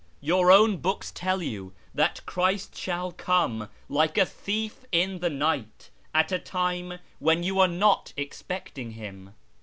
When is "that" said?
1.93-2.25